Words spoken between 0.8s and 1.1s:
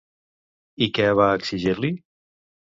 I què